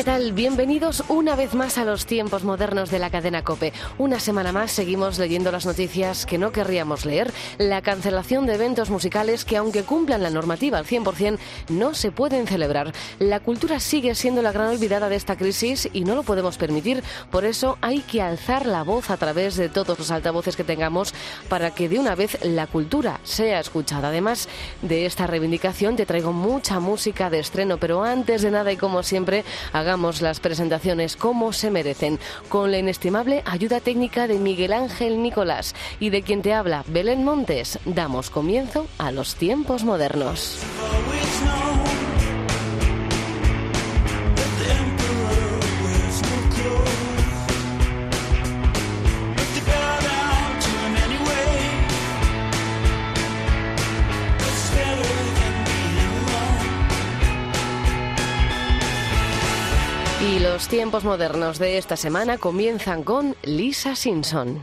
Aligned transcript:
¿Qué 0.00 0.04
tal? 0.04 0.32
Bienvenidos 0.32 1.04
una 1.08 1.36
vez 1.36 1.52
más 1.52 1.76
a 1.76 1.84
los 1.84 2.06
tiempos 2.06 2.42
modernos 2.42 2.90
de 2.90 2.98
la 2.98 3.10
cadena 3.10 3.44
Cope. 3.44 3.74
Una 3.98 4.18
semana 4.18 4.50
más 4.50 4.72
seguimos 4.72 5.18
leyendo 5.18 5.52
las 5.52 5.66
noticias 5.66 6.24
que 6.24 6.38
no 6.38 6.52
querríamos 6.52 7.04
leer, 7.04 7.30
la 7.58 7.82
cancelación 7.82 8.46
de 8.46 8.54
eventos 8.54 8.88
musicales 8.88 9.44
que 9.44 9.58
aunque 9.58 9.82
cumplan 9.82 10.22
la 10.22 10.30
normativa 10.30 10.78
al 10.78 10.86
100% 10.86 11.38
no 11.68 11.92
se 11.92 12.12
pueden 12.12 12.46
celebrar. 12.46 12.94
La 13.18 13.40
cultura 13.40 13.78
sigue 13.78 14.14
siendo 14.14 14.40
la 14.40 14.52
gran 14.52 14.68
olvidada 14.68 15.10
de 15.10 15.16
esta 15.16 15.36
crisis 15.36 15.86
y 15.92 16.04
no 16.04 16.14
lo 16.14 16.22
podemos 16.22 16.56
permitir, 16.56 17.04
por 17.30 17.44
eso 17.44 17.76
hay 17.82 18.00
que 18.00 18.22
alzar 18.22 18.64
la 18.64 18.84
voz 18.84 19.10
a 19.10 19.18
través 19.18 19.56
de 19.56 19.68
todos 19.68 19.98
los 19.98 20.10
altavoces 20.10 20.56
que 20.56 20.64
tengamos 20.64 21.12
para 21.50 21.74
que 21.74 21.90
de 21.90 21.98
una 21.98 22.14
vez 22.14 22.42
la 22.42 22.66
cultura 22.66 23.20
sea 23.22 23.60
escuchada. 23.60 24.08
Además 24.08 24.48
de 24.80 25.04
esta 25.04 25.26
reivindicación 25.26 25.96
te 25.96 26.06
traigo 26.06 26.32
mucha 26.32 26.80
música 26.80 27.28
de 27.28 27.40
estreno, 27.40 27.76
pero 27.76 28.02
antes 28.02 28.40
de 28.40 28.50
nada 28.50 28.72
y 28.72 28.78
como 28.78 29.02
siempre 29.02 29.44
hagamos 29.90 30.22
las 30.22 30.38
presentaciones 30.38 31.16
como 31.16 31.52
se 31.52 31.68
merecen, 31.68 32.20
con 32.48 32.70
la 32.70 32.78
inestimable 32.78 33.42
ayuda 33.44 33.80
técnica 33.80 34.28
de 34.28 34.38
Miguel 34.38 34.72
Ángel 34.72 35.20
Nicolás 35.20 35.74
y 35.98 36.10
de 36.10 36.22
quien 36.22 36.42
te 36.42 36.54
habla 36.54 36.84
Belén 36.86 37.24
Montes, 37.24 37.76
damos 37.84 38.30
comienzo 38.30 38.86
a 38.98 39.10
los 39.10 39.34
tiempos 39.34 39.82
modernos. 39.82 40.60
Los 60.60 60.68
tiempos 60.68 61.04
modernos 61.04 61.58
de 61.58 61.78
esta 61.78 61.96
semana 61.96 62.36
comienzan 62.36 63.02
con 63.02 63.34
Lisa 63.44 63.96
Simpson. 63.96 64.62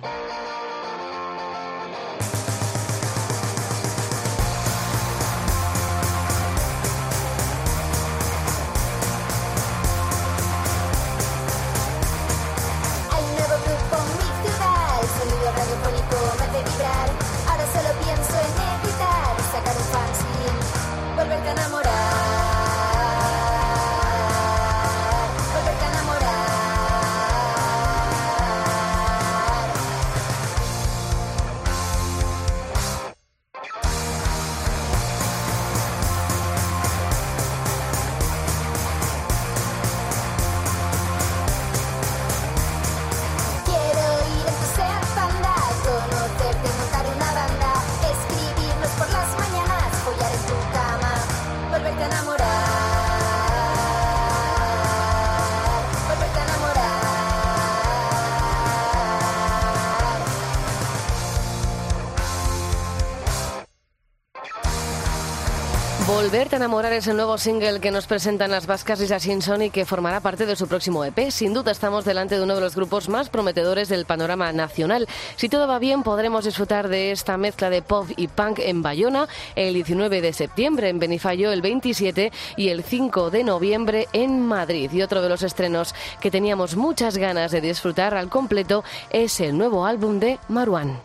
Volverte 66.38 66.58
a 66.58 66.58
enamorar 66.58 66.94
es 66.94 67.08
el 67.08 67.16
nuevo 67.16 67.40
single 67.40 67.80
que 67.80 67.90
nos 67.90 68.06
presentan 68.06 68.52
las 68.52 68.68
vascas 68.68 69.00
Lisa 69.00 69.20
Simpson 69.20 69.64
y 69.64 69.70
que 69.72 69.86
formará 69.86 70.20
parte 70.20 70.46
de 70.46 70.56
su 70.56 70.68
próximo 70.68 71.03
EP. 71.03 71.31
Sin 71.31 71.52
duda 71.52 71.72
estamos 71.72 72.06
delante 72.06 72.36
de 72.36 72.44
uno 72.44 72.53
de 72.53 72.62
los 72.62 72.75
grupos 72.75 73.09
más 73.09 73.30
prometedores 73.30 73.90
del 73.90 74.06
panorama 74.06 74.53
nacional. 74.53 75.08
Si 75.36 75.50
todo 75.50 75.68
va 75.68 75.80
bien, 75.80 76.03
podremos 76.03 76.46
disfrutar 76.46 76.90
de 76.90 77.09
esta 77.09 77.38
mezcla 77.38 77.72
de 77.72 77.81
pop 77.81 78.08
y 78.16 78.28
punk 78.28 78.59
en 78.59 78.84
Bayona 78.84 79.28
el 79.56 79.74
19 79.74 80.22
de 80.22 80.31
septiembre, 80.31 80.90
en 80.90 81.00
Benifayo 81.00 81.52
el 81.52 81.64
27 81.64 82.31
y 82.56 82.70
el 82.70 82.84
5 82.84 83.31
de 83.31 83.44
noviembre 83.44 84.08
en 84.14 84.40
Madrid. 84.46 84.92
Y 84.94 85.02
otro 85.02 85.24
de 85.24 85.30
los 85.30 85.42
estrenos 85.42 85.96
que 86.22 86.30
teníamos 86.30 86.76
muchas 86.76 87.18
ganas 87.18 87.50
de 87.50 87.62
disfrutar 87.62 88.14
al 88.14 88.30
completo 88.30 88.84
es 89.09 89.40
el 89.40 89.58
nuevo 89.58 89.88
álbum 89.88 90.20
de 90.20 90.38
Maruán. 90.50 91.02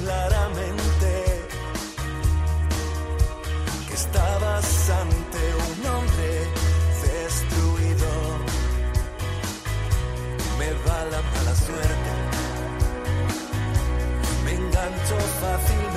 Claramente 0.00 1.10
que 3.88 3.94
estabas 3.94 4.90
ante 4.90 5.42
un 5.66 5.86
hombre 5.86 6.32
destruido. 7.02 8.10
Me 10.58 10.70
va 10.86 10.98
la 11.12 11.22
mala 11.32 11.54
suerte. 11.66 12.12
Me 14.44 14.52
engancho 14.54 15.16
fácilmente. 15.40 15.93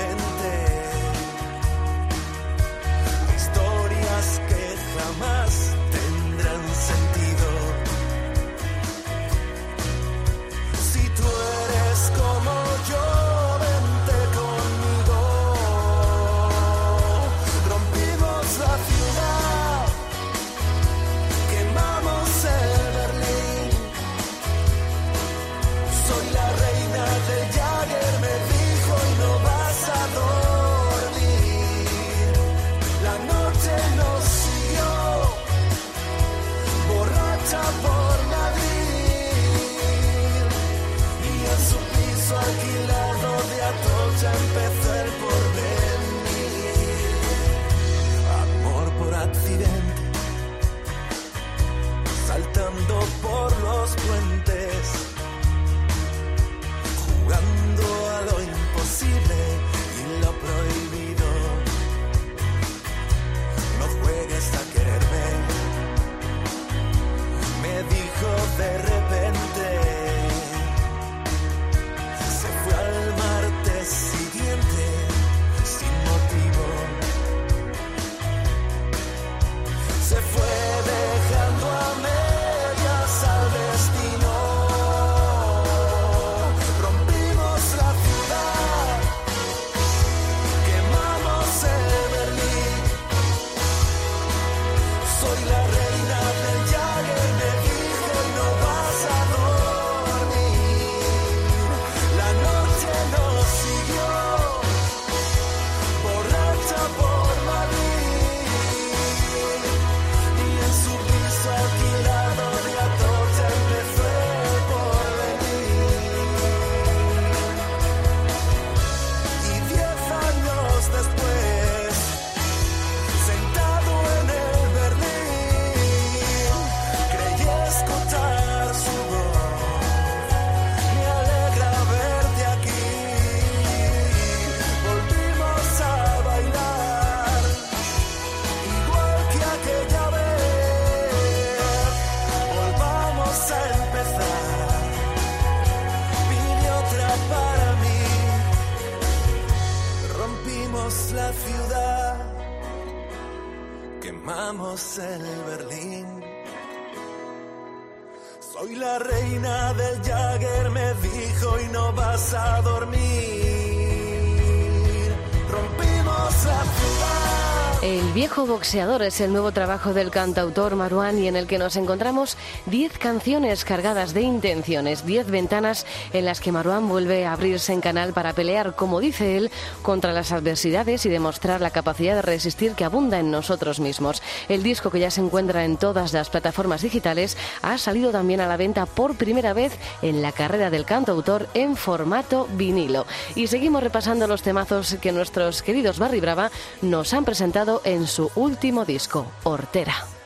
Boxeador 168.58 169.04
es 169.04 169.22
el 169.22 169.32
nuevo 169.32 169.52
trabajo 169.52 169.94
del 169.94 170.10
cantautor 170.10 170.76
Maruán 170.76 171.20
y 171.20 171.28
en 171.28 171.36
el 171.36 171.46
que 171.46 171.60
nos 171.60 171.76
encontramos 171.76 172.38
10 172.66 172.98
canciones 172.98 173.64
cargadas 173.64 174.16
de 174.16 174.22
intenciones, 174.22 175.06
10 175.06 175.30
ventanas 175.30 175.86
en 176.12 176.26
las 176.26 176.42
que 176.42 176.52
Maruán 176.52 176.90
vuelve 176.90 177.28
a 177.28 177.34
abrirse 177.34 177.72
en 177.72 177.82
canal 177.82 178.14
para 178.14 178.34
pelear, 178.34 178.76
como 178.76 179.00
dice 179.00 179.38
él, 179.38 179.52
contra 179.84 180.12
las 180.12 180.32
adversidades 180.32 181.06
y 181.06 181.10
demostrar 181.10 181.62
la 181.62 181.70
capacidad 181.70 182.16
de 182.16 182.24
resistir 182.24 182.72
que 182.72 182.84
abunda 182.84 183.20
en 183.20 183.30
nosotros 183.30 183.80
mismos. 183.80 184.24
El 184.50 184.64
disco 184.64 184.90
que 184.90 185.02
ya 185.02 185.12
se 185.12 185.22
encuentra 185.22 185.64
en 185.64 185.78
todas 185.78 186.12
las 186.12 186.32
plataformas 186.32 186.82
digitales 186.82 187.38
ha 187.62 187.78
salido 187.78 188.10
también 188.12 188.42
a 188.42 188.48
la 188.48 188.58
venta 188.58 188.88
por 188.88 189.18
primera 189.18 189.54
vez 189.54 189.78
en 190.02 190.24
la 190.24 190.32
carrera 190.32 190.72
del 190.72 190.86
cantautor 190.86 191.48
en 191.54 191.76
formato 191.76 192.48
vinilo. 192.54 193.06
Y 193.36 193.46
seguimos 193.46 193.84
repasando 193.84 194.26
los 194.26 194.42
temazos 194.42 194.98
que 195.00 195.12
nuestros 195.12 195.62
queridos 195.62 196.00
Barry 196.00 196.22
Brava 196.22 196.50
nos 196.82 197.14
han 197.14 197.24
presentado 197.24 197.82
en 197.84 198.08
su 198.08 198.32
último 198.34 198.47
disco, 198.86 199.32
Hortera. 199.44 200.17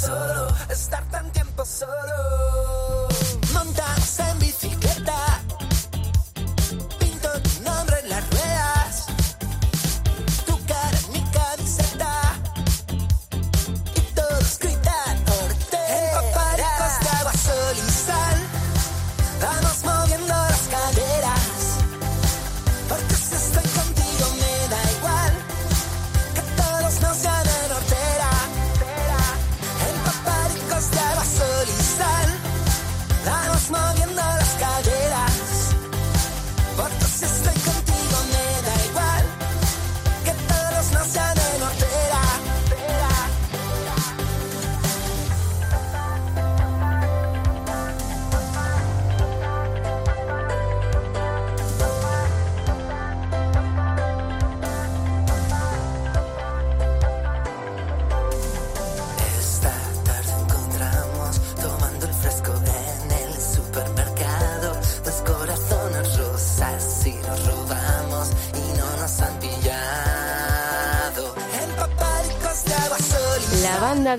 Solo, 0.00 0.46
estar 0.70 1.04
tan 1.10 1.30
tiempo 1.30 1.64
solo. 1.64 2.49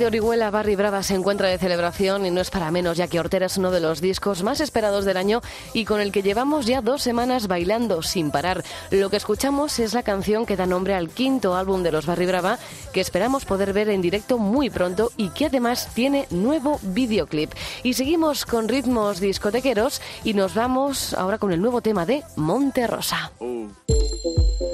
De 0.01 0.08
Orihuela 0.08 0.50
Barry 0.50 0.75
Brava 0.75 1.03
se 1.03 1.13
encuentra 1.13 1.48
de 1.48 1.60
celebración 1.60 2.25
y 2.25 2.31
no 2.31 2.41
es 2.41 2.50
para 2.50 2.72
menos, 2.72 2.98
ya 2.98 3.08
que 3.08 3.20
Hortera 3.20 3.46
es 3.46 3.58
uno 3.58 3.70
de 3.70 3.79
los 3.79 4.01
discos 4.01 4.41
más 4.41 4.60
esperados 4.60 5.05
del 5.05 5.15
año 5.15 5.41
y 5.74 5.86
con 5.86 6.01
el 6.01 6.12
que 6.12 6.24
llevamos 6.24 6.65
ya 6.65 6.81
dos 6.81 7.03
semanas 7.03 7.48
bailando 7.48 8.01
sin 8.01 8.31
parar. 8.31 8.63
Lo 8.89 9.12
que 9.12 9.17
escuchamos 9.17 9.77
es 9.77 9.93
la 9.93 10.01
canción 10.01 10.48
que 10.48 10.55
da 10.55 10.65
nombre 10.65 10.96
al 10.96 11.10
quinto 11.10 11.55
álbum 11.55 11.84
de 11.84 11.91
los 11.91 12.08
Barry 12.08 12.25
Brava, 12.25 12.58
que 12.93 13.00
esperamos 13.00 13.46
poder 13.46 13.74
ver 13.74 13.89
en 13.89 14.01
directo 14.01 14.39
muy 14.39 14.72
pronto 14.72 15.12
y 15.17 15.29
que 15.29 15.46
además 15.46 15.89
tiene 15.93 16.25
nuevo 16.31 16.79
videoclip. 16.81 17.51
Y 17.84 17.93
seguimos 17.93 18.48
con 18.48 18.70
ritmos 18.70 19.20
discotequeros 19.20 20.01
y 20.24 20.34
nos 20.34 20.55
vamos 20.55 21.13
ahora 21.13 21.38
con 21.38 21.51
el 21.51 21.62
nuevo 21.62 21.81
tema 21.81 22.08
de 22.08 22.24
Monte 22.38 22.88
Rosa. 22.88 23.31
Rosa, 23.39 24.71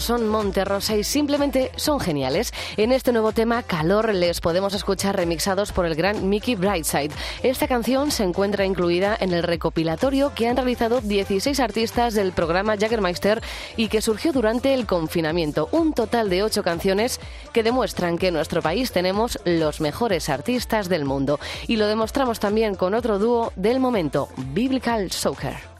Son 0.00 0.26
Monterrosa 0.28 0.96
y 0.96 1.04
simplemente 1.04 1.70
son 1.76 2.00
geniales. 2.00 2.52
En 2.76 2.92
este 2.92 3.12
nuevo 3.12 3.32
tema, 3.32 3.62
Calor, 3.62 4.14
les 4.14 4.40
podemos 4.40 4.74
escuchar 4.74 5.16
remixados 5.16 5.72
por 5.72 5.86
el 5.86 5.94
gran 5.94 6.28
Mickey 6.28 6.54
Brightside. 6.54 7.12
Esta 7.42 7.68
canción 7.68 8.10
se 8.10 8.24
encuentra 8.24 8.64
incluida 8.64 9.16
en 9.18 9.32
el 9.32 9.42
recopilatorio 9.42 10.32
que 10.34 10.48
han 10.48 10.56
realizado 10.56 11.00
16 11.00 11.60
artistas 11.60 12.14
del 12.14 12.32
programa 12.32 12.76
Jaggermeister 12.76 13.42
y 13.76 13.88
que 13.88 14.02
surgió 14.02 14.32
durante 14.32 14.74
el 14.74 14.86
confinamiento. 14.86 15.68
Un 15.72 15.92
total 15.92 16.30
de 16.30 16.42
8 16.42 16.62
canciones 16.62 17.20
que 17.52 17.62
demuestran 17.62 18.18
que 18.18 18.28
en 18.28 18.34
nuestro 18.34 18.62
país 18.62 18.92
tenemos 18.92 19.38
los 19.44 19.80
mejores 19.80 20.28
artistas 20.28 20.88
del 20.88 21.04
mundo. 21.04 21.38
Y 21.66 21.76
lo 21.76 21.86
demostramos 21.86 22.40
también 22.40 22.74
con 22.74 22.94
otro 22.94 23.18
dúo 23.18 23.52
del 23.56 23.80
momento, 23.80 24.28
Biblical 24.52 25.10
Soccer. 25.10 25.73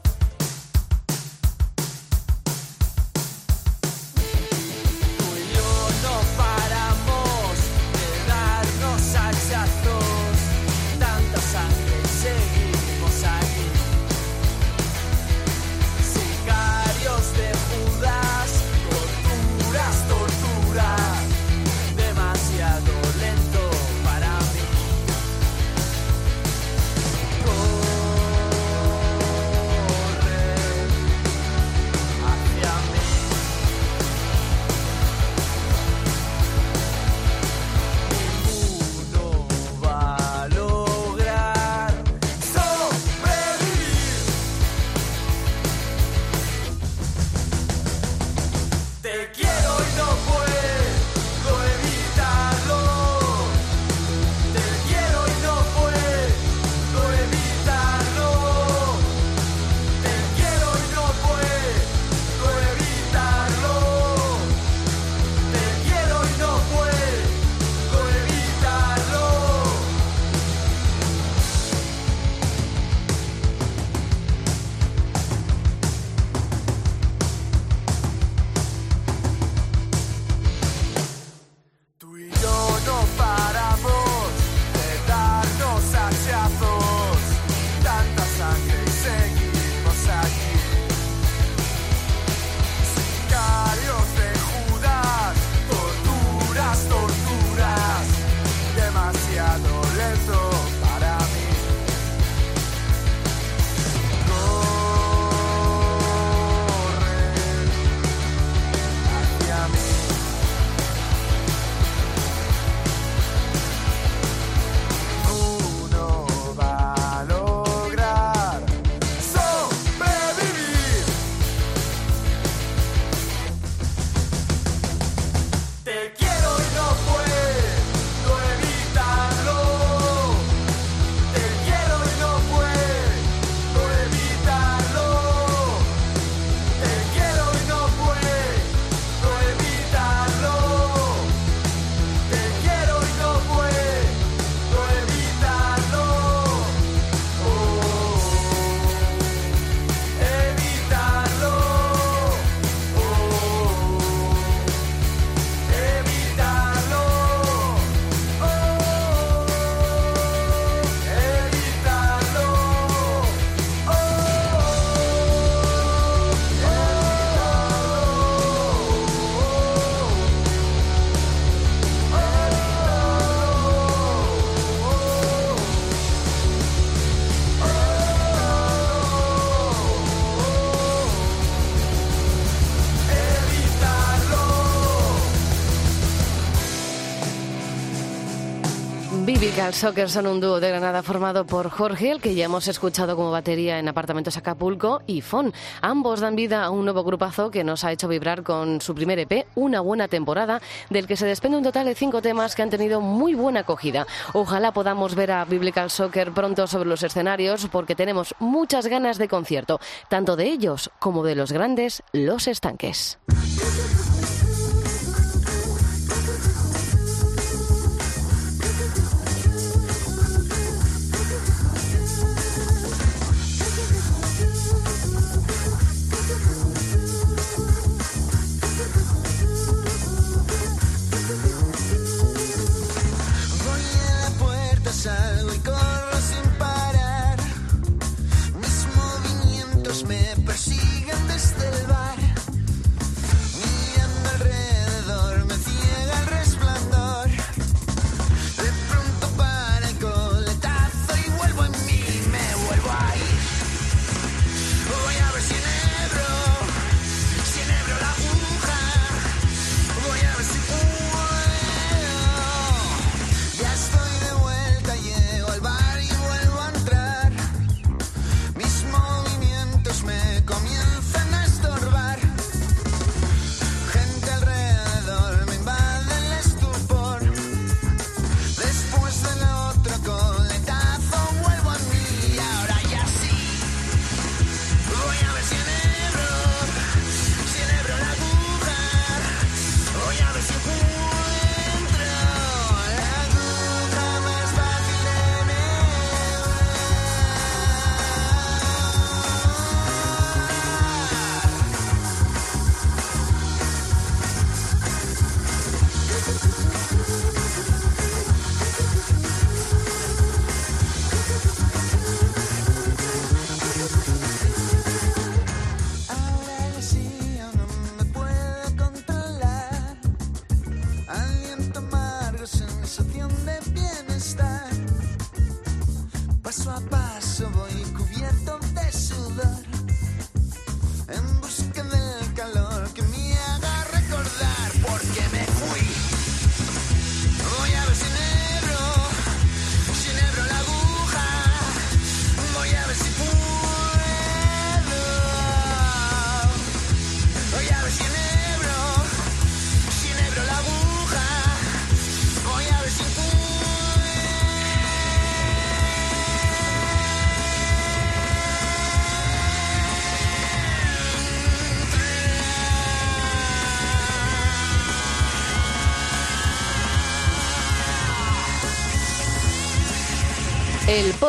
Biblical 189.25 189.73
Soccer 189.73 190.07
son 190.07 190.27
un 190.27 190.39
dúo 190.39 190.59
de 190.59 190.69
Granada 190.69 191.01
formado 191.01 191.47
por 191.47 191.71
Jorge, 191.71 192.11
el 192.11 192.21
que 192.21 192.35
ya 192.35 192.45
hemos 192.45 192.67
escuchado 192.67 193.15
como 193.15 193.31
batería 193.31 193.79
en 193.79 193.87
Apartamentos 193.87 194.37
Acapulco, 194.37 195.01
y 195.07 195.21
Fon. 195.21 195.51
Ambos 195.81 196.19
dan 196.19 196.35
vida 196.35 196.63
a 196.63 196.69
un 196.69 196.85
nuevo 196.85 197.03
grupazo 197.03 197.49
que 197.49 197.63
nos 197.63 197.83
ha 197.83 197.91
hecho 197.91 198.07
vibrar 198.07 198.43
con 198.43 198.81
su 198.81 198.93
primer 198.93 199.17
EP, 199.17 199.47
Una 199.55 199.81
Buena 199.81 200.07
Temporada, 200.07 200.61
del 200.91 201.07
que 201.07 201.17
se 201.17 201.25
desprende 201.25 201.57
un 201.57 201.63
total 201.63 201.87
de 201.87 201.95
cinco 201.95 202.21
temas 202.21 202.53
que 202.53 202.61
han 202.61 202.69
tenido 202.69 203.01
muy 203.01 203.33
buena 203.33 203.61
acogida. 203.61 204.05
Ojalá 204.33 204.73
podamos 204.73 205.15
ver 205.15 205.31
a 205.31 205.43
Biblical 205.45 205.89
Soccer 205.89 206.31
pronto 206.31 206.67
sobre 206.67 206.87
los 206.87 207.01
escenarios 207.01 207.67
porque 207.71 207.95
tenemos 207.95 208.35
muchas 208.37 208.85
ganas 208.85 209.17
de 209.17 209.27
concierto, 209.27 209.79
tanto 210.07 210.35
de 210.35 210.45
ellos 210.45 210.91
como 210.99 211.23
de 211.23 211.33
los 211.33 211.51
grandes 211.51 212.03
Los 212.11 212.47
Estanques. 212.47 213.17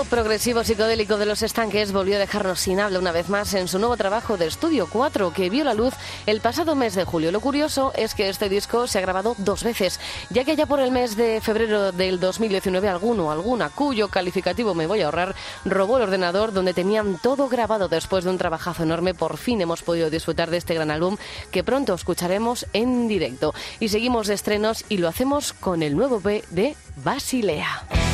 Progresivo 0.07 0.63
psicodélico 0.63 1.17
de 1.17 1.27
los 1.27 1.43
estanques 1.43 1.93
volvió 1.93 2.17
a 2.17 2.19
dejarnos 2.19 2.61
sin 2.61 2.81
habla 2.81 2.99
una 2.99 3.13
vez 3.13 3.29
más 3.29 3.55
en 3.55 3.69
su 3.69 3.79
nuevo 3.79 3.97
trabajo 3.97 4.37
de 4.37 4.47
estudio 4.47 4.89
4 4.91 5.33
que 5.33 5.51
vio 5.51 5.65
la 5.65 5.75
luz 5.75 5.95
el 6.27 6.41
pasado 6.41 6.75
mes 6.75 6.95
de 6.95 7.05
julio. 7.05 7.33
Lo 7.33 7.41
curioso 7.41 7.93
es 7.97 8.15
que 8.15 8.29
este 8.29 8.49
disco 8.49 8.87
se 8.87 8.99
ha 8.99 9.01
grabado 9.01 9.35
dos 9.39 9.65
veces, 9.65 10.01
ya 10.31 10.45
que 10.45 10.57
ya 10.57 10.67
por 10.67 10.81
el 10.81 10.91
mes 10.91 11.17
de 11.17 11.41
febrero 11.41 11.93
del 11.93 12.21
2019 12.21 12.89
alguno 12.89 13.31
alguna 13.31 13.69
cuyo 13.71 14.09
calificativo 14.09 14.75
me 14.75 14.87
voy 14.87 15.03
a 15.03 15.07
ahorrar 15.07 15.35
robó 15.65 15.97
el 15.97 16.05
ordenador 16.05 16.53
donde 16.53 16.75
tenían 16.75 17.19
todo 17.19 17.49
grabado 17.49 17.89
después 17.89 18.25
de 18.25 18.31
un 18.31 18.39
trabajazo 18.39 18.83
enorme. 18.83 19.15
Por 19.15 19.37
fin 19.37 19.61
hemos 19.61 19.83
podido 19.83 20.11
disfrutar 20.11 20.51
de 20.51 20.59
este 20.59 20.75
gran 20.75 20.91
álbum 20.91 21.17
que 21.51 21.65
pronto 21.65 21.95
escucharemos 21.95 22.67
en 22.73 23.09
directo. 23.09 23.55
Y 23.81 23.89
seguimos 23.89 24.27
de 24.27 24.35
estrenos 24.35 24.85
y 24.89 24.99
lo 24.99 25.09
hacemos 25.09 25.53
con 25.53 25.83
el 25.83 25.97
nuevo 25.97 26.21
B 26.21 26.45
de 26.51 26.77
Basilea. 26.97 28.06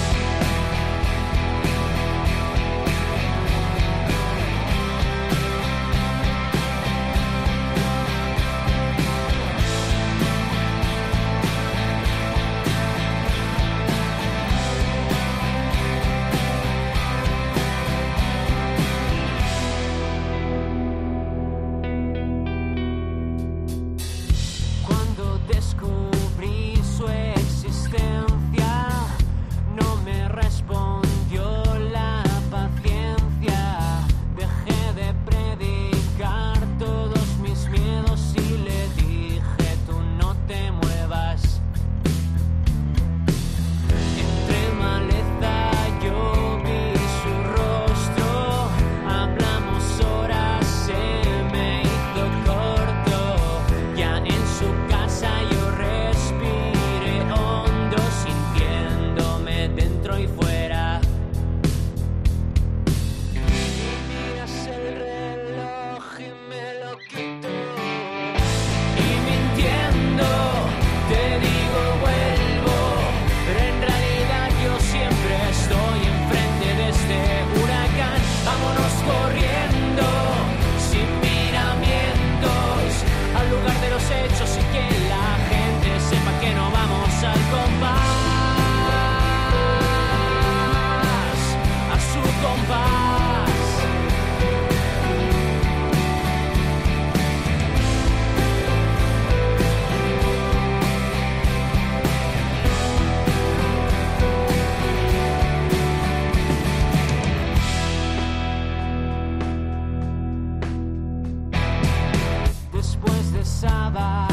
Después 113.42 114.31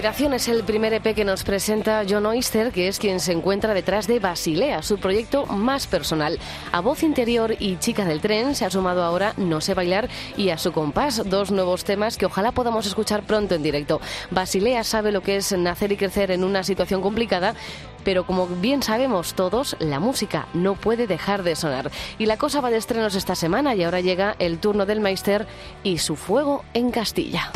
Respiración 0.00 0.32
es 0.32 0.48
el 0.48 0.64
primer 0.64 0.94
EP 0.94 1.14
que 1.14 1.26
nos 1.26 1.44
presenta 1.44 2.04
John 2.08 2.24
Oyster, 2.24 2.72
que 2.72 2.88
es 2.88 2.98
quien 2.98 3.20
se 3.20 3.32
encuentra 3.32 3.74
detrás 3.74 4.06
de 4.06 4.18
Basilea, 4.18 4.82
su 4.82 4.96
proyecto 4.96 5.44
más 5.44 5.86
personal. 5.86 6.38
A 6.72 6.80
voz 6.80 7.02
interior 7.02 7.54
y 7.58 7.76
chica 7.76 8.06
del 8.06 8.22
tren 8.22 8.54
se 8.54 8.64
ha 8.64 8.70
sumado 8.70 9.04
ahora 9.04 9.34
No 9.36 9.60
sé 9.60 9.74
bailar 9.74 10.08
y 10.38 10.48
a 10.48 10.56
su 10.56 10.72
compás 10.72 11.28
dos 11.28 11.50
nuevos 11.50 11.84
temas 11.84 12.16
que 12.16 12.24
ojalá 12.24 12.52
podamos 12.52 12.86
escuchar 12.86 13.24
pronto 13.24 13.54
en 13.54 13.62
directo. 13.62 14.00
Basilea 14.30 14.84
sabe 14.84 15.12
lo 15.12 15.20
que 15.20 15.36
es 15.36 15.52
nacer 15.52 15.92
y 15.92 15.98
crecer 15.98 16.30
en 16.30 16.44
una 16.44 16.62
situación 16.62 17.02
complicada, 17.02 17.54
pero 18.02 18.24
como 18.24 18.46
bien 18.46 18.82
sabemos 18.82 19.34
todos, 19.34 19.76
la 19.80 20.00
música 20.00 20.48
no 20.54 20.76
puede 20.76 21.08
dejar 21.08 21.42
de 21.42 21.56
sonar. 21.56 21.90
Y 22.18 22.24
la 22.24 22.38
cosa 22.38 22.62
va 22.62 22.70
de 22.70 22.78
estrenos 22.78 23.16
esta 23.16 23.34
semana 23.34 23.74
y 23.74 23.82
ahora 23.82 24.00
llega 24.00 24.34
el 24.38 24.60
turno 24.60 24.86
del 24.86 25.00
Meister 25.00 25.46
y 25.84 25.98
su 25.98 26.16
fuego 26.16 26.64
en 26.72 26.90
Castilla. 26.90 27.52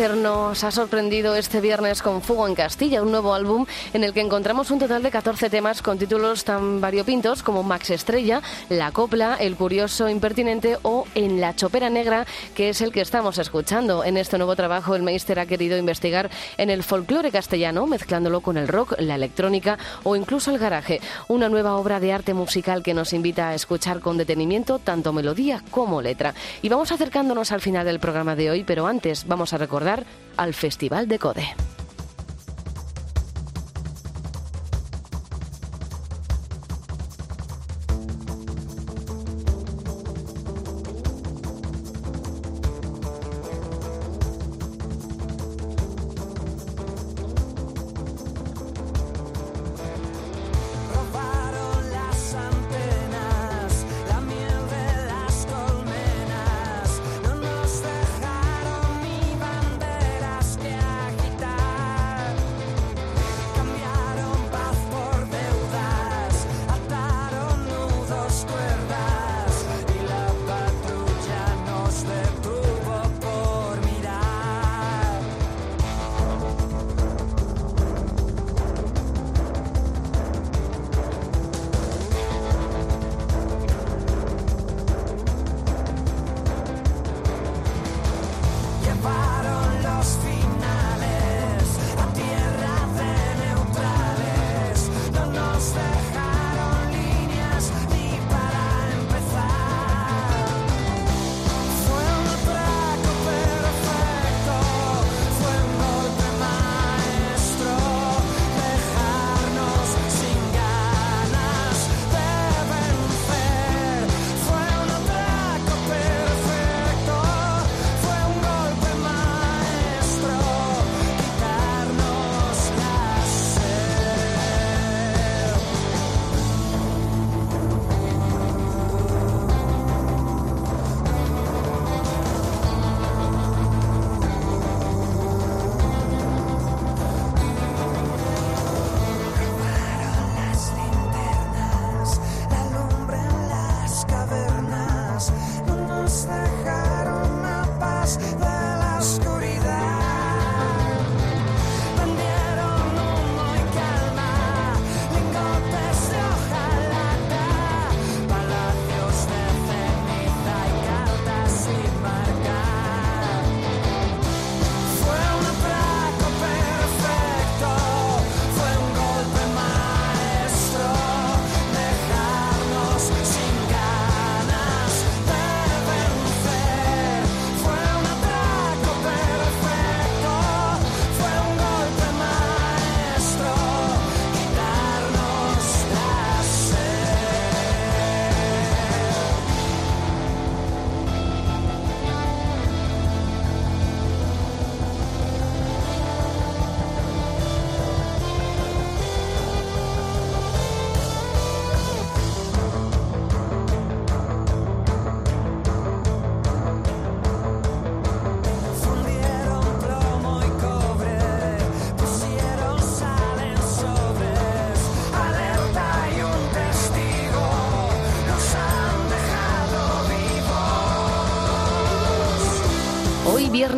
El 0.00 0.06
Meister 0.06 0.22
nos 0.22 0.64
ha 0.64 0.70
sorprendido 0.70 1.34
este 1.34 1.60
viernes 1.60 2.00
con 2.00 2.22
Fuego 2.22 2.48
en 2.48 2.54
Castilla, 2.54 3.02
un 3.02 3.10
nuevo 3.10 3.34
álbum 3.34 3.66
en 3.92 4.02
el 4.02 4.14
que 4.14 4.22
encontramos 4.22 4.70
un 4.70 4.78
total 4.78 5.02
de 5.02 5.10
14 5.10 5.50
temas 5.50 5.82
con 5.82 5.98
títulos 5.98 6.44
tan 6.44 6.80
variopintos 6.80 7.42
como 7.42 7.62
Max 7.62 7.90
Estrella, 7.90 8.40
La 8.70 8.92
Copla, 8.92 9.36
El 9.38 9.56
Curioso 9.56 10.08
Impertinente 10.08 10.78
o 10.84 11.06
En 11.14 11.38
la 11.38 11.54
Chopera 11.54 11.90
Negra, 11.90 12.24
que 12.54 12.70
es 12.70 12.80
el 12.80 12.92
que 12.92 13.02
estamos 13.02 13.36
escuchando. 13.36 14.02
En 14.02 14.16
este 14.16 14.38
nuevo 14.38 14.56
trabajo 14.56 14.94
el 14.94 15.02
Meister 15.02 15.38
ha 15.38 15.44
querido 15.44 15.76
investigar 15.76 16.30
en 16.56 16.70
el 16.70 16.82
folclore 16.82 17.30
castellano, 17.30 17.86
mezclándolo 17.86 18.40
con 18.40 18.56
el 18.56 18.68
rock, 18.68 18.94
la 19.00 19.16
electrónica 19.16 19.76
o 20.04 20.16
incluso 20.16 20.50
el 20.50 20.58
garaje. 20.58 21.02
Una 21.28 21.50
nueva 21.50 21.76
obra 21.76 22.00
de 22.00 22.14
arte 22.14 22.32
musical 22.32 22.82
que 22.82 22.94
nos 22.94 23.12
invita 23.12 23.50
a 23.50 23.54
escuchar 23.54 24.00
con 24.00 24.16
detenimiento 24.16 24.78
tanto 24.78 25.12
melodía 25.12 25.62
como 25.70 26.00
letra. 26.00 26.32
Y 26.62 26.70
vamos 26.70 26.90
acercándonos 26.90 27.52
al 27.52 27.60
final 27.60 27.84
del 27.84 28.00
programa 28.00 28.34
de 28.34 28.50
hoy, 28.50 28.64
pero 28.64 28.86
antes 28.86 29.26
vamos 29.26 29.52
a 29.52 29.58
recordar 29.58 29.89
al 30.36 30.54
Festival 30.54 31.08
de 31.08 31.18
Code. 31.18 31.46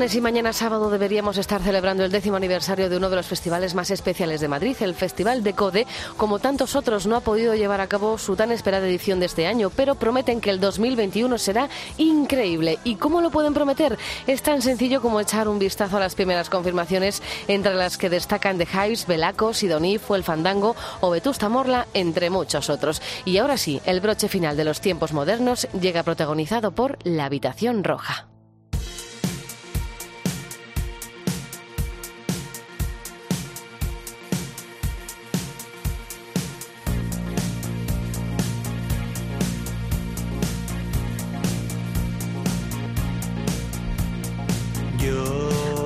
Y 0.03 0.21
mañana 0.21 0.53
sábado 0.53 0.91
deberíamos 0.91 1.39
estar 1.39 1.63
celebrando 1.63 2.05
el 2.05 2.11
décimo 2.11 2.35
aniversario 2.35 2.91
de 2.91 2.97
uno 2.97 3.09
de 3.09 3.15
los 3.15 3.27
festivales 3.27 3.77
más 3.77 3.89
especiales 3.93 4.41
de 4.41 4.49
Madrid, 4.49 4.75
el 4.81 4.97
Festival 4.97 5.45
de 5.45 5.53
Code. 5.53 5.87
Como 6.17 6.41
tantos 6.41 6.75
otros, 6.75 7.07
no 7.07 7.15
ha 7.15 7.21
podido 7.21 7.55
llevar 7.55 7.81
a 7.81 7.87
cabo 7.87 8.19
su 8.19 8.35
tan 8.35 8.51
esperada 8.51 8.89
edición 8.89 9.21
de 9.21 9.27
este 9.27 9.47
año, 9.47 9.71
pero 9.71 9.95
prometen 9.95 10.41
que 10.41 10.51
el 10.51 10.59
2021 10.59 11.39
será 11.39 11.69
increíble. 11.99 12.81
¿Y 12.83 12.97
cómo 12.97 13.21
lo 13.21 13.31
pueden 13.31 13.55
prometer? 13.55 13.97
Es 14.27 14.43
tan 14.43 14.61
sencillo 14.61 15.01
como 15.01 15.21
echar 15.21 15.47
un 15.47 15.61
vistazo 15.61 15.99
a 15.99 16.01
las 16.01 16.17
primeras 16.17 16.51
confirmaciones, 16.51 17.23
entre 17.47 17.77
las 17.77 17.97
que 17.97 18.11
destacan 18.11 18.59
The 18.59 18.67
Hives, 18.67 19.07
Belaco, 19.07 19.55
Sidoní, 19.55 19.99
Fue 19.99 20.19
el 20.19 20.25
Fandango 20.25 20.75
o 21.01 21.11
Vetusta 21.11 21.49
Morla, 21.49 21.87
entre 21.95 22.29
muchos 22.29 22.71
otros. 22.71 23.01
Y 23.25 23.39
ahora 23.39 23.57
sí, 23.57 23.81
el 23.87 24.01
broche 24.01 24.27
final 24.27 24.57
de 24.57 24.65
los 24.65 24.81
tiempos 24.81 25.13
modernos 25.13 25.69
llega 25.81 26.03
protagonizado 26.03 26.73
por 26.73 26.99
La 27.05 27.27
Habitación 27.27 27.85
Roja. 27.85 28.32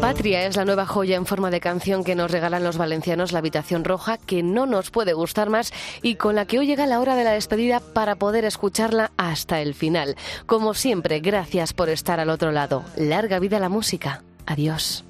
Patria 0.06 0.46
es 0.46 0.54
la 0.54 0.64
nueva 0.64 0.86
joya 0.86 1.16
en 1.16 1.26
forma 1.26 1.50
de 1.50 1.58
canción 1.58 2.04
que 2.04 2.14
nos 2.14 2.30
regalan 2.30 2.62
los 2.62 2.78
valencianos 2.78 3.32
La 3.32 3.40
Habitación 3.40 3.82
Roja, 3.82 4.18
que 4.18 4.44
no 4.44 4.64
nos 4.64 4.92
puede 4.92 5.14
gustar 5.14 5.50
más 5.50 5.72
y 6.00 6.14
con 6.14 6.36
la 6.36 6.46
que 6.46 6.60
hoy 6.60 6.68
llega 6.68 6.86
la 6.86 7.00
hora 7.00 7.16
de 7.16 7.24
la 7.24 7.32
despedida 7.32 7.80
para 7.80 8.14
poder 8.14 8.44
escucharla 8.44 9.10
hasta 9.16 9.60
el 9.60 9.74
final. 9.74 10.14
Como 10.46 10.74
siempre, 10.74 11.18
gracias 11.18 11.72
por 11.72 11.88
estar 11.88 12.20
al 12.20 12.30
otro 12.30 12.52
lado. 12.52 12.84
Larga 12.94 13.40
vida 13.40 13.58
la 13.58 13.68
música. 13.68 14.22
Adiós. 14.46 15.04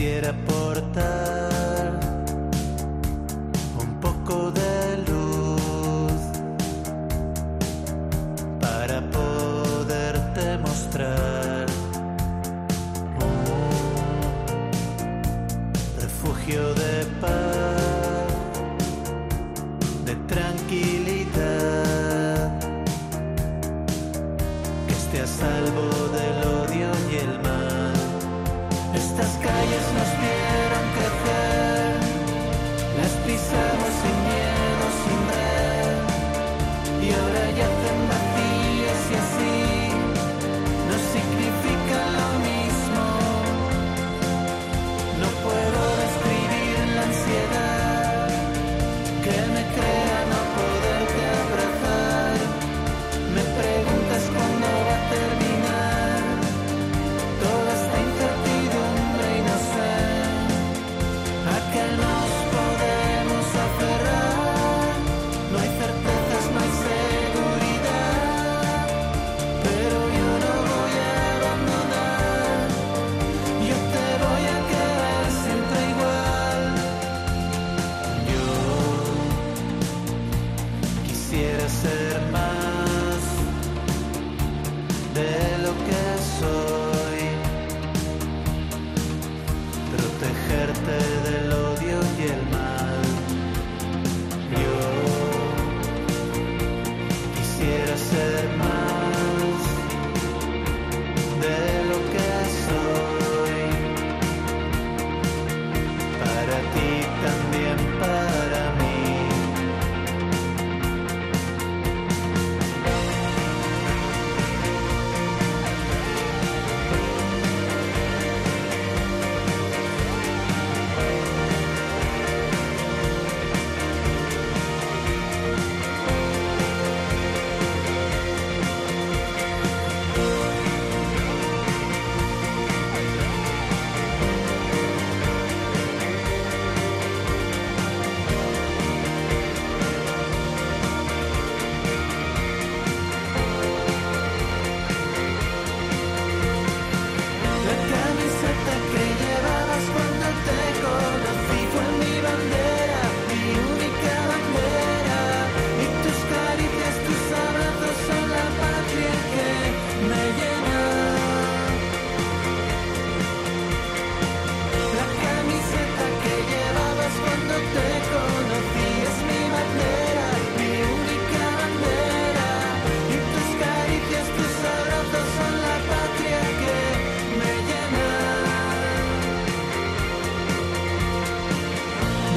Quisiera 0.00 0.32
portar 0.32 1.39